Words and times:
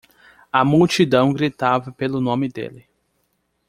A 0.51 0.65
multidão 0.65 1.31
gritava 1.31 1.91
pelo 1.91 2.19
nome 2.19 2.49
dele. 2.49 2.89